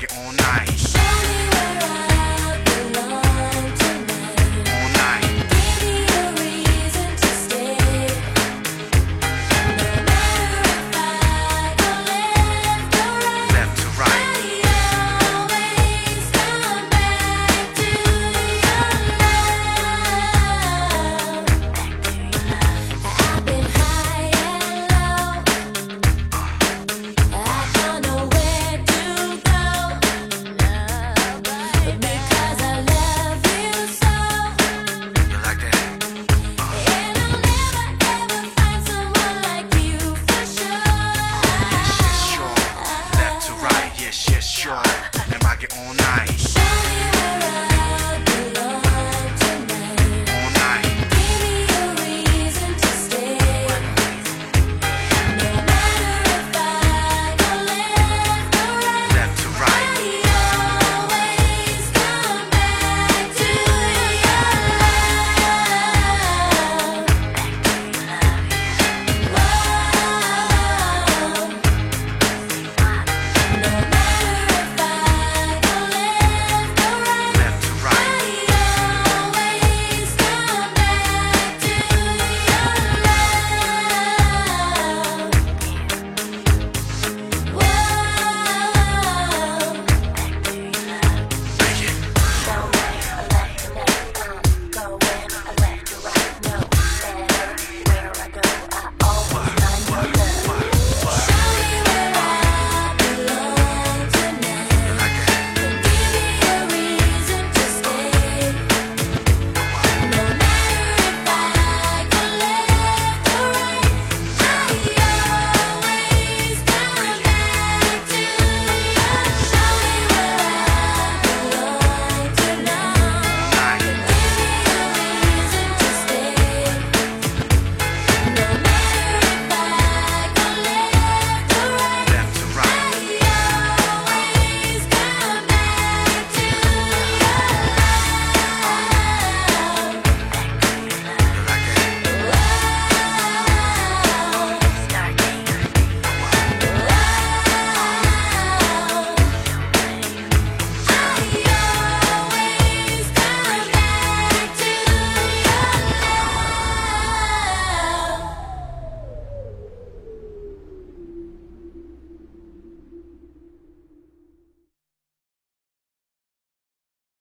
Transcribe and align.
rock 0.00 0.10
it 0.10 0.16
all 0.16 0.32
night. 0.32 0.79